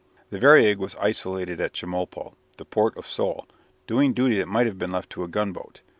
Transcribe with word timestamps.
The 0.31 0.39
"Variag" 0.39 0.77
was 0.77 0.95
isolated 0.95 1.61
at 1.61 1.73
Chemulpo, 1.73 2.33
the 2.57 2.65
port 2.65 2.97
of 2.97 3.05
Seoul, 3.05 3.45
doing 3.85 4.13
duty 4.13 4.39
that 4.39 4.47
might 4.47 4.65
have 4.65 4.79
been 4.79 4.91
left 4.93 5.11
to 5.11 5.23
a 5.23 5.27
gunboat. 5.27 5.81